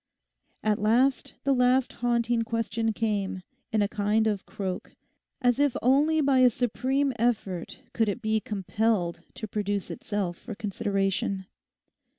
At 0.63 0.79
last 0.81 1.35
the 1.43 1.53
last 1.53 1.93
haunting 2.01 2.41
question 2.41 2.91
came 2.91 3.43
in 3.71 3.83
a 3.83 3.87
kind 3.87 4.25
of 4.25 4.47
croak, 4.47 4.95
as 5.43 5.59
if 5.59 5.77
only 5.79 6.21
by 6.21 6.39
a 6.39 6.49
supreme 6.49 7.13
effort 7.19 7.81
could 7.93 8.09
it 8.09 8.19
be 8.19 8.39
compelled 8.39 9.21
to 9.35 9.47
produce 9.47 9.91
itself 9.91 10.39
for 10.39 10.55
consideration. 10.55 11.45